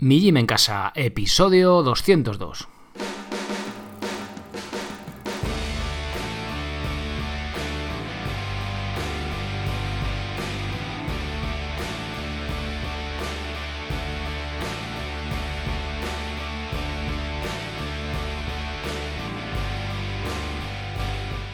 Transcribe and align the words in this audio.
Mi 0.00 0.20
Gym 0.20 0.36
en 0.36 0.46
Casa, 0.46 0.92
episodio 0.94 1.82
202. 1.82 2.77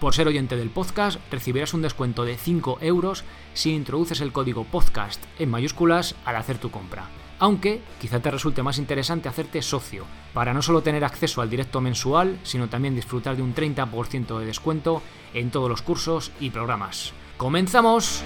Por 0.00 0.14
ser 0.14 0.28
oyente 0.28 0.56
del 0.56 0.70
podcast, 0.70 1.18
recibirás 1.30 1.74
un 1.74 1.82
descuento 1.82 2.24
de 2.24 2.36
5 2.36 2.78
euros 2.82 3.24
si 3.52 3.72
introduces 3.72 4.20
el 4.20 4.32
código 4.32 4.62
podcast 4.64 5.22
en 5.40 5.50
mayúsculas 5.50 6.14
al 6.24 6.36
hacer 6.36 6.58
tu 6.58 6.70
compra. 6.70 7.08
Aunque 7.40 7.82
quizá 8.00 8.20
te 8.20 8.30
resulte 8.30 8.62
más 8.62 8.78
interesante 8.78 9.28
hacerte 9.28 9.60
socio, 9.60 10.04
para 10.34 10.54
no 10.54 10.62
solo 10.62 10.82
tener 10.82 11.04
acceso 11.04 11.40
al 11.40 11.50
directo 11.50 11.80
mensual, 11.80 12.38
sino 12.44 12.68
también 12.68 12.94
disfrutar 12.94 13.36
de 13.36 13.42
un 13.42 13.54
30% 13.54 14.38
de 14.38 14.46
descuento 14.46 15.02
en 15.34 15.50
todos 15.50 15.68
los 15.68 15.82
cursos 15.82 16.30
y 16.38 16.50
programas. 16.50 17.12
¡Comenzamos! 17.36 18.22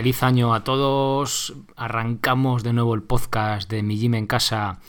Feliz 0.00 0.22
año 0.22 0.54
a 0.54 0.64
todos. 0.64 1.52
Arrancamos 1.76 2.62
de 2.62 2.72
nuevo 2.72 2.94
el 2.94 3.02
podcast 3.02 3.68
de 3.68 3.82
Mi 3.82 3.98
Gym 3.98 4.14
en 4.14 4.26
Casa 4.26 4.80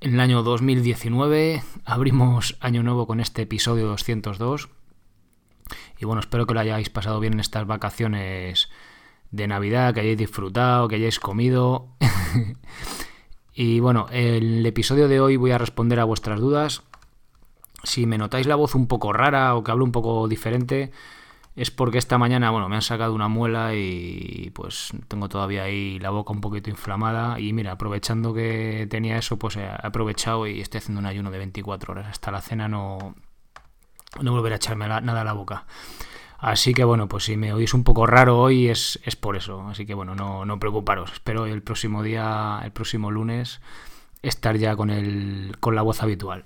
en 0.00 0.14
el 0.14 0.18
año 0.18 0.42
2019. 0.42 1.62
Abrimos 1.84 2.56
año 2.58 2.82
nuevo 2.82 3.06
con 3.06 3.20
este 3.20 3.42
episodio 3.42 3.86
202. 3.86 4.68
Y 6.00 6.04
bueno, 6.04 6.18
espero 6.18 6.48
que 6.48 6.54
lo 6.54 6.58
hayáis 6.58 6.90
pasado 6.90 7.20
bien 7.20 7.34
en 7.34 7.38
estas 7.38 7.64
vacaciones 7.68 8.68
de 9.30 9.46
Navidad, 9.46 9.94
que 9.94 10.00
hayáis 10.00 10.18
disfrutado, 10.18 10.88
que 10.88 10.96
hayáis 10.96 11.20
comido. 11.20 11.86
y 13.54 13.78
bueno, 13.78 14.08
el 14.10 14.66
episodio 14.66 15.06
de 15.06 15.20
hoy 15.20 15.36
voy 15.36 15.52
a 15.52 15.58
responder 15.58 16.00
a 16.00 16.04
vuestras 16.04 16.40
dudas. 16.40 16.82
Si 17.84 18.04
me 18.04 18.18
notáis 18.18 18.48
la 18.48 18.56
voz 18.56 18.74
un 18.74 18.88
poco 18.88 19.12
rara 19.12 19.54
o 19.54 19.62
que 19.62 19.70
hablo 19.70 19.84
un 19.84 19.92
poco 19.92 20.26
diferente, 20.26 20.90
es 21.56 21.70
porque 21.70 21.96
esta 21.96 22.18
mañana, 22.18 22.50
bueno, 22.50 22.68
me 22.68 22.76
han 22.76 22.82
sacado 22.82 23.14
una 23.14 23.28
muela 23.28 23.74
y 23.74 24.50
pues 24.54 24.92
tengo 25.08 25.30
todavía 25.30 25.62
ahí 25.62 25.98
la 25.98 26.10
boca 26.10 26.32
un 26.32 26.42
poquito 26.42 26.68
inflamada 26.68 27.40
y 27.40 27.54
mira, 27.54 27.72
aprovechando 27.72 28.34
que 28.34 28.86
tenía 28.90 29.16
eso, 29.16 29.38
pues 29.38 29.56
he 29.56 29.66
aprovechado 29.66 30.46
y 30.46 30.60
estoy 30.60 30.78
haciendo 30.78 31.00
un 31.00 31.06
ayuno 31.06 31.30
de 31.30 31.38
24 31.38 31.92
horas. 31.92 32.08
Hasta 32.08 32.30
la 32.30 32.42
cena 32.42 32.68
no, 32.68 33.14
no 34.20 34.32
volveré 34.32 34.54
a 34.54 34.56
echarme 34.56 34.86
nada 34.86 35.20
a 35.22 35.24
la 35.24 35.32
boca. 35.32 35.64
Así 36.38 36.74
que 36.74 36.84
bueno, 36.84 37.08
pues 37.08 37.24
si 37.24 37.38
me 37.38 37.54
oís 37.54 37.72
un 37.72 37.84
poco 37.84 38.06
raro 38.06 38.38
hoy 38.38 38.68
es, 38.68 39.00
es 39.04 39.16
por 39.16 39.36
eso. 39.36 39.66
Así 39.68 39.86
que 39.86 39.94
bueno, 39.94 40.14
no, 40.14 40.44
no 40.44 40.60
preocuparos. 40.60 41.10
Espero 41.12 41.46
el 41.46 41.62
próximo 41.62 42.02
día, 42.02 42.60
el 42.64 42.72
próximo 42.72 43.10
lunes, 43.10 43.62
estar 44.20 44.58
ya 44.58 44.76
con, 44.76 44.90
el, 44.90 45.56
con 45.60 45.74
la 45.74 45.80
voz 45.80 46.02
habitual. 46.02 46.44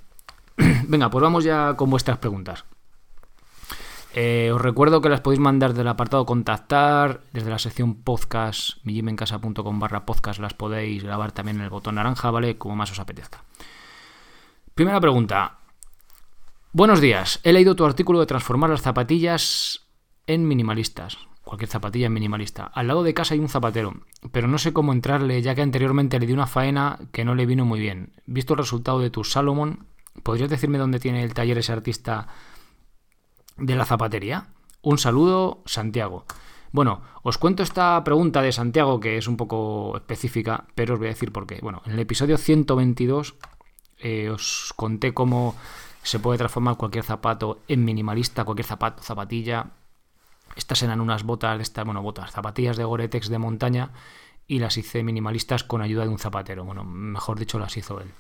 Venga, 0.87 1.11
pues 1.11 1.21
vamos 1.21 1.43
ya 1.43 1.75
con 1.75 1.91
vuestras 1.91 2.19
preguntas. 2.19 2.65
Eh, 4.13 4.51
os 4.53 4.61
recuerdo 4.61 5.01
que 5.01 5.09
las 5.09 5.21
podéis 5.21 5.41
mandar 5.41 5.73
del 5.73 5.87
apartado 5.87 6.27
contactar, 6.27 7.21
desde 7.33 7.51
la 7.51 7.61
sección 7.61 7.95
podcast, 7.95 8.85
millimencasa.com 8.85 9.79
barra 9.79 10.05
podcast, 10.05 10.41
las 10.41 10.55
podéis 10.55 11.05
grabar 11.05 11.31
también 11.31 11.59
en 11.59 11.65
el 11.65 11.71
botón 11.71 11.95
naranja, 11.95 12.31
¿vale? 12.31 12.59
Como 12.59 12.75
más 12.75 12.91
os 12.91 12.99
apetezca. 12.99 13.45
Primera 14.75 15.01
pregunta. 15.01 15.59
Buenos 16.73 17.01
días, 17.01 17.41
he 17.45 17.53
leído 17.53 17.77
tu 17.77 17.85
artículo 17.85 18.21
de 18.21 18.27
transformar 18.27 18.71
las 18.71 18.83
zapatillas 18.83 19.87
en 20.27 20.47
minimalistas. 20.47 21.19
Cualquier 21.45 21.71
zapatilla 21.71 22.07
en 22.07 22.13
minimalista. 22.13 22.65
Al 22.65 22.87
lado 22.87 23.03
de 23.03 23.15
casa 23.15 23.35
hay 23.35 23.41
un 23.41 23.49
zapatero, 23.49 23.95
pero 24.31 24.47
no 24.47 24.59
sé 24.59 24.73
cómo 24.73 24.93
entrarle 24.93 25.43
ya 25.43 25.55
que 25.55 25.63
anteriormente 25.63 26.21
le 26.21 26.27
di 26.27 26.33
una 26.33 26.47
faena 26.47 26.99
que 27.11 27.25
no 27.25 27.35
le 27.35 27.47
vino 27.47 27.65
muy 27.65 27.81
bien. 27.81 28.13
Visto 28.27 28.55
el 28.55 28.59
resultado 28.59 29.01
de 29.01 29.11
tu 29.11 29.25
Salomon, 29.25 29.87
¿podrías 30.23 30.51
decirme 30.51 30.79
dónde 30.79 31.01
tiene 31.01 31.25
el 31.25 31.35
taller 31.35 31.59
ese 31.59 31.73
artista 31.73 32.29
de 33.61 33.77
la 33.77 33.85
zapatería. 33.85 34.49
Un 34.83 34.99
saludo, 34.99 35.63
Santiago. 35.67 36.25
Bueno, 36.73 37.03
os 37.23 37.37
cuento 37.39 37.63
esta 37.63 38.03
pregunta 38.05 38.43
de 38.43 38.53
Santiago 38.53 39.01
que 39.01 39.19
es 39.19 39.27
un 39.29 39.37
poco 39.37 39.97
específica, 39.97 40.65
pero 40.75 40.95
os 40.95 41.01
voy 41.01 41.09
a 41.09 41.11
decir 41.11 41.33
por 41.33 41.47
qué. 41.47 41.59
Bueno, 41.63 41.83
en 41.85 41.93
el 41.93 41.99
episodio 41.99 42.39
122 42.39 43.35
eh, 43.99 44.31
os 44.31 44.73
conté 44.77 45.13
cómo 45.13 45.55
se 46.03 46.19
puede 46.19 46.39
transformar 46.39 46.77
cualquier 46.77 47.05
zapato 47.05 47.61
en 47.69 47.85
minimalista, 47.85 48.45
cualquier 48.45 48.67
zapato, 48.67 49.03
zapatilla. 49.03 49.67
Estas 50.57 50.83
eran 50.83 51.01
unas 51.01 51.25
botas 51.25 51.61
estas, 51.61 51.85
bueno, 51.85 52.03
botas, 52.03 52.31
zapatillas 52.31 52.77
de 52.77 52.85
Gore-Tex 52.85 53.29
de 53.29 53.39
montaña 53.39 53.91
y 54.47 54.59
las 54.59 54.77
hice 54.79 55.03
minimalistas 55.03 55.65
con 55.65 55.83
ayuda 55.83 56.05
de 56.05 56.09
un 56.09 56.19
zapatero. 56.19 56.65
Bueno, 56.65 56.85
mejor 56.85 57.39
dicho, 57.39 57.59
las 57.59 57.77
hizo 57.77 58.01
él 58.01 58.11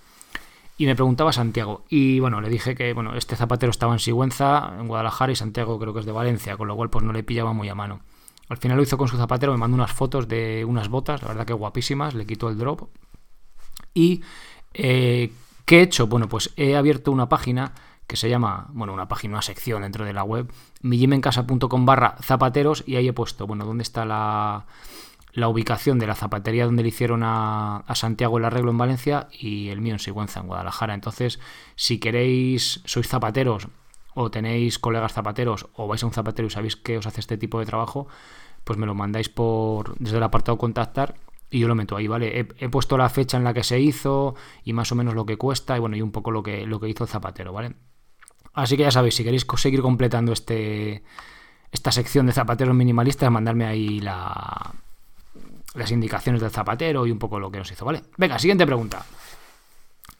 y 0.80 0.86
me 0.86 0.96
preguntaba 0.96 1.30
Santiago. 1.30 1.84
Y 1.90 2.20
bueno, 2.20 2.40
le 2.40 2.48
dije 2.48 2.74
que 2.74 2.94
bueno, 2.94 3.14
este 3.14 3.36
zapatero 3.36 3.68
estaba 3.68 3.92
en 3.92 3.98
Sigüenza, 3.98 4.76
en 4.80 4.88
Guadalajara, 4.88 5.30
y 5.30 5.36
Santiago 5.36 5.78
creo 5.78 5.92
que 5.92 6.00
es 6.00 6.06
de 6.06 6.12
Valencia, 6.12 6.56
con 6.56 6.68
lo 6.68 6.74
cual 6.74 6.88
pues 6.88 7.04
no 7.04 7.12
le 7.12 7.22
pillaba 7.22 7.52
muy 7.52 7.68
a 7.68 7.74
mano. 7.74 8.00
Al 8.48 8.56
final 8.56 8.78
lo 8.78 8.82
hizo 8.82 8.96
con 8.96 9.06
su 9.06 9.18
zapatero, 9.18 9.52
me 9.52 9.58
mandó 9.58 9.74
unas 9.74 9.92
fotos 9.92 10.26
de 10.26 10.64
unas 10.64 10.88
botas, 10.88 11.20
la 11.20 11.28
verdad 11.28 11.44
que 11.44 11.52
guapísimas, 11.52 12.14
le 12.14 12.24
quitó 12.24 12.48
el 12.48 12.56
drop. 12.56 12.88
Y 13.92 14.22
eh, 14.72 15.30
¿qué 15.66 15.80
he 15.80 15.82
hecho? 15.82 16.06
Bueno, 16.06 16.30
pues 16.30 16.50
he 16.56 16.74
abierto 16.74 17.12
una 17.12 17.28
página 17.28 17.74
que 18.06 18.16
se 18.16 18.30
llama, 18.30 18.68
bueno, 18.70 18.94
una 18.94 19.06
página, 19.06 19.34
una 19.34 19.42
sección 19.42 19.82
dentro 19.82 20.06
de 20.06 20.14
la 20.14 20.24
web, 20.24 20.50
millimencasa.com 20.80 21.84
barra 21.84 22.16
zapateros, 22.22 22.84
y 22.86 22.96
ahí 22.96 23.06
he 23.06 23.12
puesto, 23.12 23.46
bueno, 23.46 23.66
¿dónde 23.66 23.82
está 23.82 24.06
la 24.06 24.64
la 25.32 25.48
ubicación 25.48 25.98
de 25.98 26.06
la 26.06 26.14
zapatería 26.14 26.64
donde 26.64 26.82
le 26.82 26.88
hicieron 26.88 27.22
a, 27.24 27.84
Santiago 27.94 28.38
el 28.38 28.44
arreglo 28.44 28.70
en 28.70 28.78
Valencia 28.78 29.28
y 29.32 29.68
el 29.68 29.80
mío 29.80 29.94
en 29.94 29.98
Sigüenza, 29.98 30.40
en 30.40 30.46
Guadalajara. 30.46 30.94
Entonces, 30.94 31.38
si 31.76 31.98
queréis, 31.98 32.82
sois 32.84 33.08
zapateros 33.08 33.68
o 34.14 34.30
tenéis 34.30 34.78
colegas 34.78 35.12
zapateros 35.12 35.68
o 35.74 35.86
vais 35.86 36.02
a 36.02 36.06
un 36.06 36.12
zapatero 36.12 36.48
y 36.48 36.50
sabéis 36.50 36.76
que 36.76 36.98
os 36.98 37.06
hace 37.06 37.20
este 37.20 37.38
tipo 37.38 37.60
de 37.60 37.66
trabajo, 37.66 38.08
pues 38.64 38.78
me 38.78 38.86
lo 38.86 38.94
mandáis 38.94 39.28
por 39.28 39.96
desde 39.98 40.16
el 40.16 40.22
apartado 40.22 40.58
contactar 40.58 41.14
y 41.50 41.60
yo 41.60 41.68
lo 41.68 41.74
meto 41.74 41.96
ahí, 41.96 42.06
¿vale? 42.06 42.48
He, 42.58 42.68
puesto 42.68 42.96
la 42.96 43.08
fecha 43.08 43.36
en 43.36 43.44
la 43.44 43.54
que 43.54 43.64
se 43.64 43.80
hizo 43.80 44.34
y 44.64 44.72
más 44.72 44.92
o 44.92 44.94
menos 44.94 45.14
lo 45.14 45.26
que 45.26 45.36
cuesta 45.36 45.76
y 45.76 45.80
bueno, 45.80 45.96
y 45.96 46.02
un 46.02 46.12
poco 46.12 46.30
lo 46.30 46.42
que, 46.42 46.66
lo 46.66 46.78
que 46.78 46.88
hizo 46.88 47.04
el 47.04 47.10
zapatero, 47.10 47.52
¿vale? 47.52 47.74
Así 48.52 48.76
que 48.76 48.82
ya 48.82 48.90
sabéis, 48.90 49.14
si 49.14 49.24
queréis 49.24 49.46
seguir 49.56 49.82
completando 49.82 50.32
este, 50.32 51.02
esta 51.72 51.92
sección 51.92 52.26
de 52.26 52.32
zapateros 52.32 52.74
minimalistas, 52.74 53.30
mandarme 53.30 53.66
ahí 53.66 54.00
la, 54.00 54.74
las 55.74 55.90
indicaciones 55.90 56.40
del 56.40 56.50
zapatero 56.50 57.06
y 57.06 57.10
un 57.10 57.18
poco 57.18 57.38
lo 57.38 57.50
que 57.50 57.58
nos 57.58 57.70
hizo, 57.70 57.84
¿vale? 57.84 58.02
Venga, 58.16 58.38
siguiente 58.38 58.66
pregunta. 58.66 59.04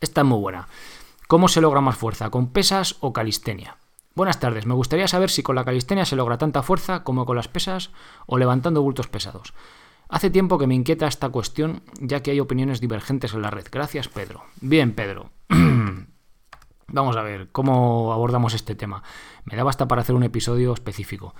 Esta 0.01 0.21
es 0.23 0.27
muy 0.27 0.39
buena. 0.39 0.69
¿Cómo 1.29 1.49
se 1.49 1.61
logra 1.61 1.81
más 1.81 1.97
fuerza? 1.97 2.31
¿Con 2.31 2.49
pesas 2.49 2.97
o 3.01 3.13
calistenia? 3.13 3.77
Buenas 4.15 4.41
tardes, 4.41 4.67
me 4.67 4.75
gustaría 4.75 5.07
saber 5.07 5.31
si 5.31 5.43
con 5.43 5.55
la 5.55 5.65
calistenia 5.65 6.05
se 6.05 6.17
logra 6.17 6.37
tanta 6.39 6.63
fuerza 6.63 7.05
como 7.05 7.25
con 7.25 7.37
las 7.37 7.49
pesas 7.49 7.91
o 8.27 8.39
levantando 8.39 8.83
bultos 8.83 9.07
pesados. 9.07 9.55
Hace 10.09 10.31
tiempo 10.31 10.59
que 10.59 10.67
me 10.67 10.75
inquieta 10.75 11.07
esta 11.07 11.29
cuestión 11.29 11.83
ya 12.01 12.21
que 12.21 12.33
hay 12.33 12.41
opiniones 12.41 12.81
divergentes 12.81 13.33
en 13.33 13.43
la 13.43 13.51
red. 13.51 13.67
Gracias, 13.71 14.09
Pedro. 14.09 14.43
Bien, 14.61 14.93
Pedro. 14.93 15.31
Vamos 16.89 17.17
a 17.17 17.23
ver 17.23 17.51
cómo 17.53 18.13
abordamos 18.13 18.55
este 18.55 18.75
tema. 18.75 19.05
Me 19.45 19.57
da 19.57 19.63
basta 19.63 19.87
para 19.87 20.03
hacer 20.03 20.17
un 20.17 20.25
episodio 20.25 20.73
específico. 20.73 21.37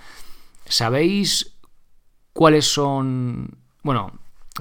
¿Sabéis 0.65 1.57
cuáles 2.31 2.71
son 2.71 3.60
bueno, 3.83 4.11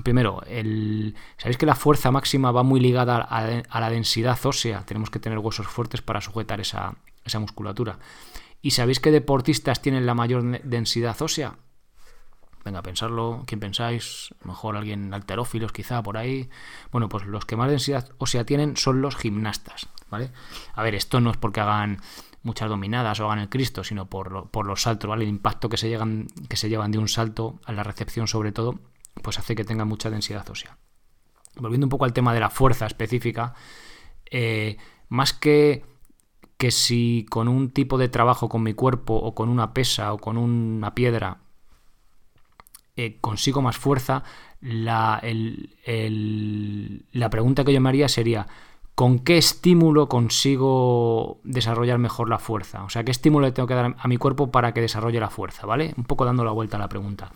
primero, 0.02 0.43
el, 0.46 1.14
sabéis 1.37 1.58
que 1.58 1.67
la 1.67 1.75
fuerza 1.75 2.11
máxima 2.11 2.52
va 2.52 2.62
muy 2.62 2.81
ligada 2.81 3.19
a, 3.19 3.81
la 3.81 3.90
densidad 3.90 4.38
ósea. 4.44 4.84
Tenemos 4.87 5.11
que 5.11 5.19
tener 5.19 5.38
huesos 5.38 5.67
fuertes 5.67 6.02
para 6.02 6.20
sujetar 6.20 6.61
esa, 6.61 6.96
musculatura. 7.38 7.99
¿Y 8.62 8.72
sabéis 8.72 9.00
qué 9.00 9.11
deportistas 9.11 9.82
tienen 9.82 10.06
la 10.06 10.14
mayor 10.14 10.62
densidad 10.62 11.20
ósea? 11.20 11.56
Venga, 12.64 12.82
pensarlo. 12.82 13.43
¿Quién 13.46 13.58
pensáis? 13.58 14.34
mejor 14.44 14.76
alguien 14.76 15.14
alterófilos, 15.14 15.73
quizá 15.73 16.02
por 16.02 16.19
ahí. 16.19 16.50
Bueno, 16.93 17.08
pues 17.08 17.25
los 17.25 17.46
que 17.46 17.56
más 17.56 17.70
densidad 17.70 18.11
ósea 18.19 18.44
tienen 18.44 18.76
son 18.76 19.00
los 19.00 19.16
gimnastas, 19.16 19.88
¿vale? 20.11 20.31
A 20.75 20.82
ver, 20.82 20.94
esto 20.94 21.20
no 21.20 21.31
es 21.31 21.38
porque 21.38 21.61
hagan 21.61 22.00
muchas 22.43 22.69
dominadas 22.69 23.19
o 23.20 23.26
hagan 23.26 23.38
el 23.38 23.49
Cristo, 23.49 23.82
sino 23.82 24.06
por, 24.06 24.50
por 24.50 24.66
los 24.66 24.82
saltos, 24.82 25.08
¿vale? 25.08 25.25
El 25.25 25.31
impacto 25.31 25.70
que 25.70 25.78
se, 25.78 25.88
llegan, 25.88 26.28
que 26.49 26.56
se 26.56 26.69
llevan 26.69 26.90
de 26.90 26.99
un 26.99 27.08
salto 27.08 27.61
a 27.64 27.73
la 27.73 27.82
recepción, 27.82 28.28
sobre 28.28 28.52
todo, 28.52 28.78
pues 29.22 29.38
hace 29.38 29.54
que 29.54 29.64
tengan 29.64 29.88
mucha 29.88 30.10
densidad 30.10 30.48
ósea. 30.48 30.78
Volviendo 31.56 31.86
un 31.86 31.90
poco 31.90 32.04
al 32.04 32.12
tema 32.12 32.32
de 32.32 32.40
la 32.40 32.50
fuerza 32.50 32.86
específica, 32.86 33.54
eh, 34.30 34.76
más 35.08 35.32
que 35.32 35.84
que 36.60 36.70
si 36.70 37.24
con 37.30 37.48
un 37.48 37.70
tipo 37.70 37.96
de 37.96 38.10
trabajo 38.10 38.50
con 38.50 38.62
mi 38.62 38.74
cuerpo 38.74 39.14
o 39.14 39.34
con 39.34 39.48
una 39.48 39.72
pesa 39.72 40.12
o 40.12 40.18
con 40.18 40.36
una 40.36 40.94
piedra 40.94 41.38
eh, 42.96 43.16
consigo 43.18 43.62
más 43.62 43.78
fuerza, 43.78 44.24
la, 44.60 45.22
la 45.24 47.30
pregunta 47.30 47.64
que 47.64 47.72
yo 47.72 47.80
me 47.80 47.88
haría 47.88 48.10
sería, 48.10 48.46
¿con 48.94 49.20
qué 49.20 49.38
estímulo 49.38 50.10
consigo 50.10 51.40
desarrollar 51.44 51.98
mejor 51.98 52.28
la 52.28 52.38
fuerza? 52.38 52.84
O 52.84 52.90
sea, 52.90 53.04
¿qué 53.04 53.10
estímulo 53.10 53.46
le 53.46 53.52
tengo 53.52 53.66
que 53.66 53.72
dar 53.72 53.96
a 53.98 54.08
mi 54.08 54.18
cuerpo 54.18 54.50
para 54.50 54.74
que 54.74 54.82
desarrolle 54.82 55.18
la 55.18 55.30
fuerza? 55.30 55.66
¿Vale? 55.66 55.94
Un 55.96 56.04
poco 56.04 56.26
dando 56.26 56.44
la 56.44 56.52
vuelta 56.52 56.76
a 56.76 56.80
la 56.80 56.90
pregunta. 56.90 57.32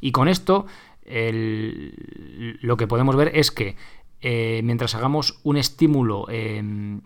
Y 0.00 0.10
con 0.10 0.26
esto, 0.26 0.66
lo 1.08 2.76
que 2.76 2.86
podemos 2.86 3.16
ver 3.16 3.30
es 3.34 3.50
que 3.50 3.76
eh, 4.20 4.60
mientras 4.64 4.94
hagamos 4.94 5.40
un 5.44 5.56
estímulo 5.56 6.26
em, 6.28 7.02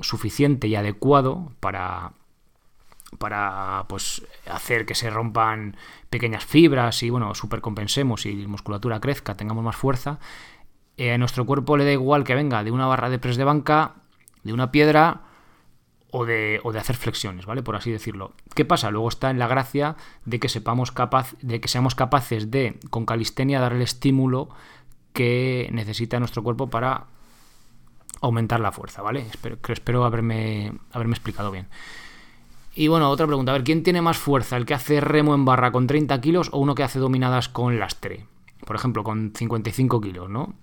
suficiente 0.00 0.68
y 0.68 0.74
adecuado 0.74 1.52
para, 1.60 2.12
para 3.18 3.84
pues, 3.88 4.26
hacer 4.46 4.86
que 4.86 4.94
se 4.94 5.10
rompan 5.10 5.76
pequeñas 6.08 6.44
fibras 6.44 7.02
y 7.02 7.10
bueno, 7.10 7.34
supercompensemos 7.34 8.26
y 8.26 8.34
la 8.42 8.48
musculatura 8.48 9.00
crezca, 9.00 9.36
tengamos 9.36 9.64
más 9.64 9.76
fuerza, 9.76 10.18
eh, 10.96 11.12
a 11.12 11.18
nuestro 11.18 11.44
cuerpo 11.46 11.76
le 11.76 11.84
da 11.84 11.92
igual 11.92 12.24
que 12.24 12.34
venga 12.34 12.64
de 12.64 12.70
una 12.70 12.86
barra 12.86 13.10
de 13.10 13.18
press 13.18 13.36
de 13.36 13.44
banca, 13.44 13.96
de 14.44 14.52
una 14.52 14.70
piedra 14.70 15.22
o 16.12 16.24
de, 16.26 16.60
o 16.62 16.72
de, 16.72 16.78
hacer 16.78 16.96
flexiones, 16.96 17.46
¿vale? 17.46 17.62
Por 17.62 17.74
así 17.74 17.90
decirlo. 17.90 18.32
¿Qué 18.54 18.64
pasa? 18.64 18.90
Luego 18.90 19.08
está 19.08 19.30
en 19.30 19.38
la 19.38 19.48
gracia 19.48 19.96
de 20.26 20.38
que 20.38 20.48
sepamos 20.48 20.92
capaz, 20.92 21.34
de 21.40 21.60
que 21.60 21.68
seamos 21.68 21.94
capaces 21.94 22.50
de, 22.50 22.78
con 22.90 23.06
calistenia, 23.06 23.60
dar 23.60 23.72
el 23.72 23.82
estímulo 23.82 24.50
que 25.14 25.68
necesita 25.72 26.18
nuestro 26.18 26.42
cuerpo 26.42 26.68
para 26.68 27.06
aumentar 28.20 28.60
la 28.60 28.72
fuerza, 28.72 29.02
¿vale? 29.02 29.26
Espero, 29.30 29.58
espero 29.68 30.04
haberme, 30.04 30.74
haberme 30.92 31.14
explicado 31.14 31.50
bien. 31.50 31.66
Y 32.74 32.88
bueno, 32.88 33.10
otra 33.10 33.26
pregunta, 33.26 33.52
a 33.52 33.54
ver, 33.54 33.64
¿quién 33.64 33.82
tiene 33.82 34.00
más 34.00 34.18
fuerza? 34.18 34.56
¿El 34.56 34.66
que 34.66 34.74
hace 34.74 35.00
remo 35.00 35.34
en 35.34 35.44
barra 35.44 35.72
con 35.72 35.86
30 35.86 36.20
kilos 36.20 36.50
o 36.52 36.58
uno 36.58 36.74
que 36.74 36.82
hace 36.82 36.98
dominadas 36.98 37.48
con 37.48 37.78
lastre? 37.78 38.26
Por 38.64 38.76
ejemplo, 38.76 39.02
con 39.02 39.32
55 39.34 40.00
kilos, 40.00 40.30
¿no? 40.30 40.54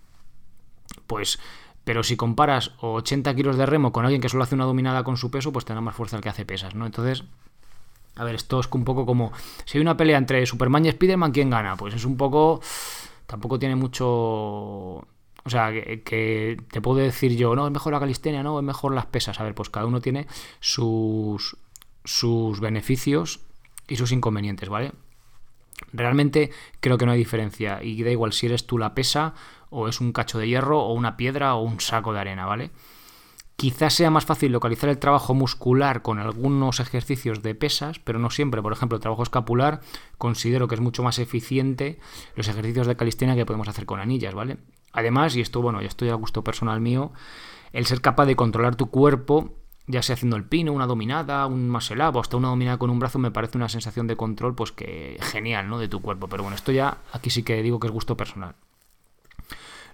Pues, 1.06 1.40
pero 1.90 2.04
si 2.04 2.16
comparas 2.16 2.74
80 2.82 3.34
kilos 3.34 3.58
de 3.58 3.66
remo 3.66 3.92
con 3.92 4.06
alguien 4.06 4.22
que 4.22 4.30
solo 4.30 4.44
hace 4.44 4.54
una 4.54 4.66
dominada 4.66 5.04
con 5.04 5.18
su 5.18 5.32
peso, 5.32 5.52
pues 5.52 5.66
tendrá 5.66 5.82
más 5.82 5.96
fuerza 5.96 6.18
el 6.18 6.22
que 6.22 6.30
hace 6.30 6.46
pesas, 6.46 6.76
¿no? 6.76 6.86
Entonces, 6.86 7.24
a 8.16 8.24
ver, 8.24 8.36
esto 8.36 8.60
es 8.60 8.70
un 8.72 8.84
poco 8.84 9.08
como, 9.08 9.34
si 9.66 9.80
hay 9.80 9.82
una 9.82 9.98
pelea 9.98 10.20
entre 10.20 10.46
Superman 10.46 10.86
y 10.86 10.92
Spiderman, 10.92 11.32
¿quién 11.32 11.50
gana? 11.50 11.76
Pues 11.78 11.96
es 11.96 12.06
un 12.06 12.16
poco, 12.16 12.62
tampoco 13.26 13.58
tiene 13.58 13.76
mucho 13.76 14.06
o 14.06 15.04
sea, 15.48 15.72
que, 15.72 16.62
te 16.72 16.80
puedo 16.80 17.00
decir 17.00 17.36
yo, 17.36 17.56
no, 17.56 17.66
es 17.66 17.74
mejor 17.74 17.92
la 17.92 18.00
calistenia, 18.00 18.44
no, 18.44 18.60
es 18.60 18.64
mejor 18.64 18.94
las 18.94 19.08
pesas. 19.08 19.40
A 19.40 19.44
ver, 19.44 19.56
pues 19.56 19.72
cada 19.72 19.88
uno 19.88 20.00
tiene 20.00 20.28
sus, 20.60 21.58
sus 22.04 22.60
beneficios 22.60 23.40
y 23.88 23.96
sus 23.96 24.12
inconvenientes, 24.12 24.70
¿vale? 24.70 24.92
Realmente 25.92 26.52
creo 26.82 27.00
que 27.00 27.08
no 27.08 27.14
hay 27.14 27.18
diferencia 27.18 27.82
y 27.82 28.04
da 28.04 28.12
igual 28.12 28.32
si 28.32 28.46
eres 28.46 28.68
tú 28.68 28.78
la 28.78 28.94
pesa 28.94 29.34
o 29.70 29.88
es 29.88 30.02
un 30.02 30.12
cacho 30.12 30.40
de 30.40 30.48
hierro 30.48 30.82
o 30.82 30.94
una 30.94 31.18
piedra 31.18 31.56
o 31.56 31.62
un 31.62 31.80
saco 31.80 32.14
de 32.14 32.20
arena, 32.20 32.46
¿vale? 32.46 32.72
Quizás 33.56 33.94
sea 33.94 34.10
más 34.10 34.24
fácil 34.26 34.54
localizar 34.54 34.90
el 34.90 35.00
trabajo 35.00 35.34
muscular 35.34 36.02
con 36.02 36.18
algunos 36.18 36.80
ejercicios 36.80 37.42
de 37.44 37.56
pesas, 37.56 38.00
pero 38.00 38.18
no 38.18 38.30
siempre. 38.30 38.62
Por 38.62 38.72
ejemplo, 38.72 38.96
el 38.96 39.02
trabajo 39.02 39.22
escapular 39.22 39.82
considero 40.18 40.70
que 40.70 40.76
es 40.76 40.82
mucho 40.82 41.04
más 41.04 41.20
eficiente 41.20 42.00
los 42.36 42.48
ejercicios 42.48 42.88
de 42.88 42.96
calistenia 42.96 43.36
que 43.36 43.46
podemos 43.46 43.68
hacer 43.68 43.86
con 43.86 44.00
anillas, 44.00 44.34
¿vale? 44.34 44.60
Además, 44.94 45.36
y 45.36 45.42
esto, 45.42 45.62
bueno, 45.62 45.82
ya 45.82 45.88
estoy 45.88 46.08
a 46.08 46.14
gusto 46.14 46.42
personal 46.42 46.80
mío, 46.80 47.12
el 47.74 47.86
ser 47.86 48.00
capaz 48.00 48.28
de 48.28 48.38
controlar 48.38 48.78
tu 48.78 48.90
cuerpo, 48.90 49.54
ya 49.88 50.04
sea 50.04 50.14
haciendo 50.14 50.38
el 50.38 50.46
pino, 50.46 50.72
una 50.72 50.86
dominada, 50.86 51.46
un 51.46 51.70
muscle 51.70 52.02
o 52.02 52.20
hasta 52.20 52.38
una 52.38 52.48
dominada 52.48 52.78
con 52.78 52.90
un 52.90 53.00
brazo, 53.00 53.20
me 53.20 53.32
parece 53.32 53.58
una 53.58 53.68
sensación 53.68 54.08
de 54.08 54.16
control, 54.16 54.56
pues 54.56 54.72
que 54.72 55.18
genial, 55.20 55.68
¿no? 55.68 55.80
De 55.80 55.90
tu 55.90 56.02
cuerpo. 56.02 56.28
Pero 56.30 56.44
bueno, 56.44 56.56
esto 56.56 56.72
ya 56.72 57.00
aquí 57.12 57.30
sí 57.30 57.44
que 57.44 57.62
digo 57.62 57.80
que 57.80 57.88
es 57.88 57.94
gusto 57.94 58.16
personal. 58.16 58.56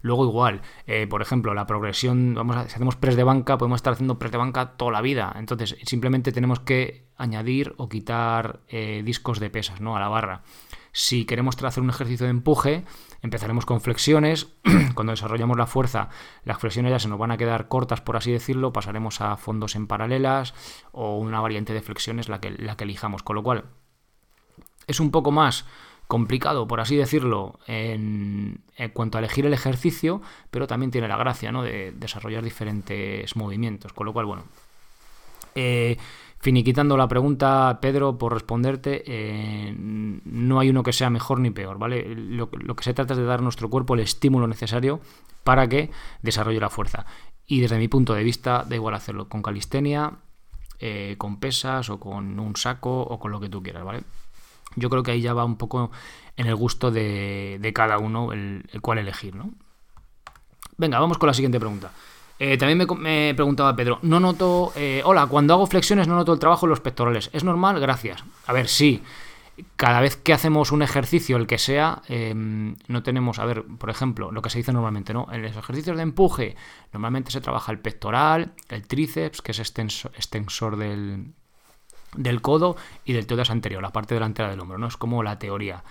Luego 0.05 0.23
igual, 0.23 0.61
eh, 0.85 1.07
por 1.07 1.23
ejemplo, 1.23 1.55
la 1.55 1.65
progresión, 1.65 2.35
vamos 2.35 2.57
a, 2.57 2.69
si 2.69 2.75
hacemos 2.75 2.95
press 2.95 3.15
de 3.15 3.23
banca, 3.23 3.57
podemos 3.57 3.77
estar 3.77 3.93
haciendo 3.93 4.19
press 4.19 4.31
de 4.31 4.37
banca 4.37 4.73
toda 4.77 4.91
la 4.91 5.01
vida. 5.01 5.33
Entonces, 5.35 5.77
simplemente 5.81 6.31
tenemos 6.31 6.59
que 6.59 7.07
añadir 7.17 7.73
o 7.77 7.89
quitar 7.89 8.59
eh, 8.67 9.01
discos 9.03 9.39
de 9.39 9.49
pesas, 9.49 9.81
¿no? 9.81 9.97
A 9.97 9.99
la 9.99 10.07
barra. 10.07 10.43
Si 10.91 11.25
queremos 11.25 11.55
hacer 11.63 11.81
un 11.81 11.89
ejercicio 11.89 12.27
de 12.27 12.29
empuje, 12.29 12.85
empezaremos 13.23 13.65
con 13.65 13.81
flexiones. 13.81 14.53
Cuando 14.93 15.09
desarrollamos 15.09 15.57
la 15.57 15.65
fuerza, 15.65 16.09
las 16.43 16.59
flexiones 16.59 16.91
ya 16.91 16.99
se 16.99 17.07
nos 17.07 17.17
van 17.17 17.31
a 17.31 17.37
quedar 17.37 17.67
cortas, 17.67 18.01
por 18.01 18.15
así 18.15 18.31
decirlo. 18.31 18.71
Pasaremos 18.73 19.21
a 19.21 19.37
fondos 19.37 19.75
en 19.75 19.87
paralelas 19.87 20.53
o 20.91 21.17
una 21.17 21.41
variante 21.41 21.73
de 21.73 21.81
flexiones, 21.81 22.29
la 22.29 22.39
que, 22.39 22.51
la 22.51 22.77
que 22.77 22.83
elijamos. 22.83 23.23
Con 23.23 23.37
lo 23.37 23.41
cual, 23.41 23.65
es 24.85 24.99
un 24.99 25.09
poco 25.09 25.31
más 25.31 25.65
complicado, 26.07 26.67
por 26.67 26.79
así 26.79 26.95
decirlo, 26.95 27.59
en, 27.67 28.63
cuanto 28.93 29.17
a 29.17 29.19
elegir 29.19 29.45
el 29.45 29.53
ejercicio, 29.53 30.21
pero 30.51 30.67
también 30.67 30.91
tiene 30.91 31.07
la 31.07 31.17
gracia 31.17 31.51
¿no? 31.51 31.63
de 31.63 31.91
desarrollar 31.91 32.43
diferentes 32.43 33.35
movimientos. 33.35 33.93
Con 33.93 34.05
lo 34.05 34.13
cual, 34.13 34.25
bueno. 34.25 34.43
Eh, 35.55 35.97
Finiquitando 36.45 36.95
la 36.95 37.07
pregunta, 37.07 37.79
Pedro, 37.81 38.19
por 38.19 38.31
responderte, 38.31 39.03
eh, 39.07 39.73
no 39.75 40.59
hay 40.59 40.69
uno 40.69 40.83
que 40.83 40.93
sea 40.93 41.09
mejor 41.09 41.39
ni 41.39 41.49
peor, 41.49 41.79
¿vale? 41.79 42.13
Lo, 42.13 42.51
que 42.51 42.83
se 42.83 42.93
trata 42.93 43.13
es 43.13 43.17
de 43.17 43.25
dar 43.25 43.39
a 43.39 43.41
nuestro 43.41 43.67
cuerpo 43.67 43.95
el 43.95 44.01
estímulo 44.01 44.45
necesario 44.45 44.99
para 45.43 45.67
que 45.67 45.89
desarrolle 46.21 46.59
la 46.59 46.69
fuerza. 46.69 47.07
Y 47.47 47.61
desde 47.61 47.79
mi 47.79 47.87
punto 47.87 48.13
de 48.13 48.23
vista, 48.23 48.63
da 48.63 48.75
igual 48.75 48.93
hacerlo 48.93 49.27
con 49.27 49.41
calistenia, 49.41 50.19
eh, 50.77 51.15
con 51.17 51.39
pesas 51.39 51.89
o 51.89 51.99
con 51.99 52.39
un 52.39 52.55
saco 52.55 53.01
o 53.01 53.17
con 53.17 53.31
lo 53.31 53.39
que 53.39 53.49
tú 53.49 53.63
quieras, 53.63 53.83
¿vale? 53.83 54.03
Yo 54.75 54.89
creo 54.89 55.03
que 55.03 55.11
ahí 55.11 55.21
ya 55.21 55.33
va 55.33 55.45
un 55.45 55.57
poco 55.57 55.91
en 56.37 56.47
el 56.47 56.55
gusto 56.55 56.91
de, 56.91 57.71
cada 57.73 57.97
uno 57.97 58.33
el, 58.33 58.63
el 58.71 58.81
cual 58.81 58.97
elegir, 58.97 59.35
¿no? 59.35 59.53
Venga, 60.77 60.99
vamos 60.99 61.17
con 61.17 61.27
la 61.27 61.33
siguiente 61.33 61.59
pregunta. 61.59 61.91
Eh, 62.37 62.57
también 62.57 62.85
me, 62.99 63.33
preguntaba 63.33 63.75
Pedro, 63.75 63.99
no 64.01 64.19
noto, 64.19 64.73
eh, 64.75 65.01
hola, 65.05 65.25
cuando 65.27 65.53
hago 65.53 65.67
flexiones 65.67 66.07
no 66.07 66.15
noto 66.15 66.33
el 66.33 66.39
trabajo 66.39 66.65
en 66.65 66.71
los 66.71 66.81
pectorales. 66.81 67.29
¿Es 67.33 67.43
normal? 67.43 67.79
Gracias. 67.79 68.23
A 68.45 68.53
ver, 68.53 68.67
sí. 68.67 69.01
Cada 69.77 70.01
vez 70.01 70.17
que 70.17 70.33
hacemos 70.33 70.73
un 70.73 70.81
ejercicio, 70.81 71.37
el 71.37 71.47
que 71.47 71.57
sea, 71.57 72.01
em, 72.09 72.75
no 72.87 73.03
tenemos, 73.03 73.39
a 73.39 73.45
ver, 73.45 73.63
por 73.63 73.89
ejemplo, 73.89 74.29
lo 74.33 74.41
que 74.41 74.49
se 74.49 74.57
dice 74.57 74.73
normalmente, 74.73 75.13
¿no? 75.13 75.27
En 75.31 75.43
los 75.43 75.55
ejercicios 75.55 75.95
de 75.95 76.03
empuje, 76.03 76.57
normalmente 76.91 77.31
se 77.31 77.39
trabaja 77.39 77.71
el 77.71 77.79
pectoral, 77.79 78.51
el 78.67 78.85
tríceps, 78.85 79.41
que 79.41 79.51
es 79.51 79.59
extensor 79.59 80.75
del, 80.75 81.33
del 82.17 82.41
codo, 82.41 82.75
y 83.05 83.13
del 83.13 83.27
teodas 83.27 83.49
anterior, 83.49 83.81
la 83.81 83.91
parte 83.91 84.13
delantera 84.13 84.49
del 84.49 84.59
hombro, 84.59 84.77
¿no? 84.77 84.87
Es 84.87 84.97
como 84.97 85.23
la 85.23 85.39
teoría. 85.39 85.83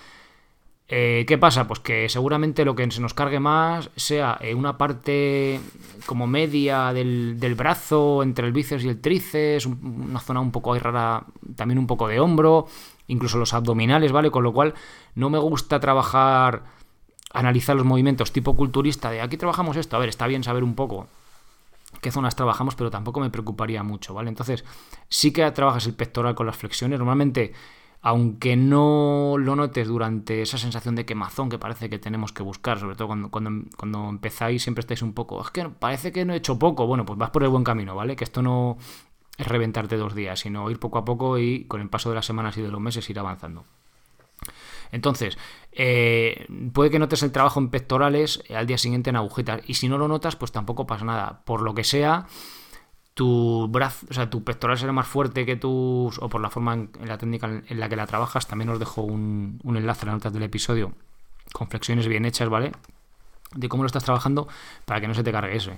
Eh, 0.87 1.25
¿Qué 1.27 1.39
pasa? 1.39 1.67
Pues 1.67 1.81
que 1.81 2.09
seguramente 2.11 2.65
lo 2.65 2.75
que 2.75 2.91
se 2.91 3.01
nos 3.01 3.15
cargue 3.15 3.41
más 3.41 3.91
sea 3.97 4.37
eh, 4.43 4.55
una 4.55 4.77
parte 4.77 5.59
como 6.05 6.27
media 6.27 6.93
del, 6.93 7.55
brazo, 7.57 8.23
entre 8.23 8.47
el 8.47 8.53
bíceps 8.53 8.85
y 8.85 8.89
el 8.89 9.01
tríceps, 9.01 9.65
una 9.67 10.21
zona 10.21 10.41
un 10.41 10.53
poco 10.53 10.75
ahí 10.75 10.81
rara, 10.81 11.25
también 11.57 11.79
un 11.79 11.87
poco 11.87 12.07
de 12.07 12.21
hombro, 12.21 12.67
incluso 13.07 13.39
los 13.39 13.55
abdominales, 13.55 14.13
¿vale? 14.13 14.31
Con 14.31 14.43
lo 14.43 14.53
cual 14.53 14.75
no 15.15 15.31
me 15.31 15.39
gusta 15.39 15.81
trabajar, 15.81 16.65
analizar 17.33 17.77
los 17.77 17.87
movimientos 17.87 18.33
tipo 18.33 18.55
culturista 18.55 19.11
de 19.11 19.23
aquí 19.23 19.39
trabajamos 19.39 19.79
esto, 19.79 19.97
a 19.97 20.01
ver, 20.01 20.11
está 20.11 20.27
bien 20.27 20.45
saber 20.45 20.65
un 20.65 20.75
poco 20.75 21.09
qué 22.01 22.11
zonas 22.11 22.37
trabajamos, 22.37 22.75
pero 22.75 22.91
tampoco 22.91 23.21
me 23.21 23.31
preocuparía 23.31 23.83
mucho, 23.83 24.15
¿vale? 24.15 24.29
Entonces, 24.29 24.65
sí 25.09 25.33
que 25.33 25.51
trabajas 25.53 25.87
el 25.87 25.95
pectoral 25.95 26.35
con 26.35 26.47
las 26.47 26.57
flexiones, 26.57 26.99
normalmente 26.99 27.53
aunque 28.07 28.55
no 28.55 29.37
lo 29.39 29.57
notes 29.57 29.89
durante 29.89 30.43
esa 30.43 30.59
sensación 30.59 30.95
de 30.95 31.07
quemazón 31.07 31.49
que 31.49 31.59
parece 31.59 31.89
que 31.89 31.99
tenemos 31.99 32.33
que 32.33 32.43
buscar, 32.43 32.79
sobre 32.79 32.97
todo 32.97 33.09
cuando, 33.09 33.31
cuando, 33.31 34.09
empezáis 34.11 34.63
siempre 34.63 34.81
estáis 34.81 35.01
un 35.01 35.15
poco, 35.15 35.41
es 35.41 35.51
que 35.51 35.71
parece 35.71 36.13
que 36.13 36.27
no 36.27 36.35
he 36.35 36.37
hecho 36.37 36.59
poco, 36.59 36.87
bueno, 36.87 37.07
pues 37.07 37.19
vas 37.19 37.31
por 37.31 37.45
el 37.45 37.49
buen 37.49 37.65
camino, 37.65 37.95
¿vale? 37.95 38.15
Que 38.15 38.25
esto 38.25 38.43
no 38.43 38.77
es 39.39 39.47
reventarte 39.47 39.97
dos 39.97 40.15
días, 40.15 40.39
sino 40.39 40.71
ir 40.71 40.79
poco 40.79 40.99
a 40.99 41.05
poco 41.07 41.39
y 41.39 41.65
con 41.65 41.81
el 41.81 41.89
paso 41.89 42.11
de 42.11 42.17
las 42.17 42.27
semanas 42.27 42.59
y 42.59 42.63
de 42.63 42.69
los 42.69 42.81
meses 42.81 43.09
ir 43.09 43.19
avanzando. 43.19 43.65
Entonces, 44.95 45.37
eh, 45.73 46.47
puede 46.73 46.91
que 46.91 46.99
notes 47.01 47.23
el 47.25 47.33
trabajo 47.33 47.59
en 47.59 47.69
pectorales 47.69 48.43
al 48.55 48.67
día 48.67 48.79
siguiente 48.79 49.11
en 49.11 49.17
agujetas, 49.17 49.61
y 49.67 49.75
si 49.75 49.89
no 49.89 49.99
lo 49.99 50.07
notas, 50.09 50.37
pues 50.37 50.53
tampoco 50.53 50.87
pasa 50.87 51.05
nada. 51.05 51.43
Por 51.45 51.63
lo 51.63 51.75
que 51.75 51.83
sea, 51.83 52.27
tu 53.15 53.67
brazo, 53.69 54.07
o 54.09 54.15
sea, 54.15 54.31
tu 54.31 54.45
pectoral 54.45 54.79
será 54.79 54.93
más 54.93 55.09
fuerte 55.09 55.45
que 55.45 55.57
tus, 55.57 56.19
o 56.19 56.29
por 56.29 56.41
la 56.41 56.51
forma 56.51 56.75
en, 56.75 56.91
la 57.05 57.19
técnica 57.19 57.63
en 57.67 57.81
la 57.81 57.89
que 57.89 57.97
la 57.97 58.07
trabajas, 58.07 58.47
también 58.47 58.69
os 58.71 58.79
dejo 58.79 59.03
un, 59.03 59.61
un 59.65 59.77
enlace 59.77 60.03
en 60.03 60.09
las 60.09 60.17
notas 60.17 60.33
del 60.33 60.45
episodio 60.45 60.93
con 61.53 61.69
flexiones 61.69 62.07
bien 62.07 62.25
hechas, 62.25 62.49
¿vale? 62.49 62.73
De 63.55 63.69
cómo 63.69 63.83
lo 63.83 63.89
estás 63.89 64.05
trabajando 64.05 64.49
para 64.85 65.01
que 65.01 65.09
no 65.09 65.15
se 65.15 65.23
te 65.23 65.33
cargue 65.33 65.57
eso. 65.57 65.73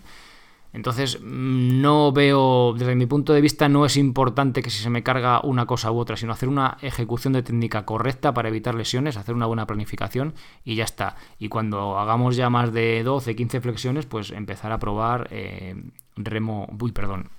Entonces, 0.73 1.21
mm, 1.21 1.81
no 1.81 2.13
veo, 2.13 2.75
desde 2.77 2.95
mi 2.95 3.07
punto 3.07 3.33
de 3.33 3.41
vista, 3.41 3.69
no 3.69 3.87
es 3.87 3.97
importante 3.97 4.63
que 4.63 4.71
si 4.71 4.83
se 4.83 4.91
me 4.91 5.03
carga 5.03 5.41
una 5.43 5.67
cosa 5.67 5.91
u 5.91 5.99
otra, 5.99 6.17
sino 6.17 6.33
hacer 6.33 6.49
una 6.49 6.77
ejecución 6.83 7.33
de 7.33 7.43
técnica 7.43 7.85
correcta 7.85 8.35
para 8.35 8.49
evitar 8.49 8.75
lesiones, 8.75 9.17
hacer 9.17 9.35
una 9.35 9.47
buena 9.47 9.67
planificación 9.67 10.35
y 10.65 10.75
ya 10.75 10.85
está. 10.85 11.17
Y 11.39 11.49
cuando 11.49 11.99
hagamos 11.99 12.37
ya 12.37 12.51
más 12.51 12.73
de 12.73 13.03
12, 13.03 13.37
15 13.37 13.61
flexiones, 13.61 14.07
pues 14.07 14.31
empezar 14.31 14.73
a 14.73 14.79
probar 14.79 15.29
eh, 15.31 15.75
remo, 16.17 16.69
uy, 16.81 16.93
perdón, 16.93 17.31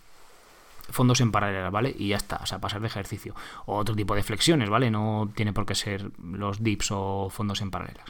fondos 0.89 1.21
en 1.21 1.31
paralela, 1.31 1.69
¿vale? 1.69 1.93
Y 1.97 2.09
ya 2.09 2.17
está, 2.17 2.37
o 2.37 2.45
sea, 2.45 2.59
pasar 2.59 2.81
de 2.81 2.87
ejercicio. 2.87 3.35
O 3.65 3.77
otro 3.77 3.95
tipo 3.95 4.15
de 4.15 4.23
flexiones, 4.23 4.69
¿vale? 4.69 4.89
No 4.89 5.29
tiene 5.35 5.53
por 5.53 5.65
qué 5.65 5.75
ser 5.75 6.11
los 6.21 6.63
dips 6.63 6.91
o 6.91 7.29
fondos 7.29 7.61
en 7.61 7.71
paralelas. 7.71 8.05